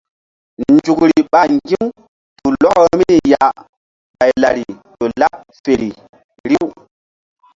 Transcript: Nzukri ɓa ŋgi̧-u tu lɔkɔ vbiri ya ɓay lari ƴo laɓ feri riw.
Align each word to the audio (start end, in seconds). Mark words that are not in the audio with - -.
Nzukri 0.73 1.17
ɓa 1.31 1.41
ŋgi̧-u 1.53 1.85
tu 2.37 2.47
lɔkɔ 2.61 2.81
vbiri 2.91 3.17
ya 3.33 3.41
ɓay 4.17 4.31
lari 4.41 4.63
ƴo 4.97 5.05
laɓ 5.19 5.33
feri 5.63 5.89
riw. 6.49 6.67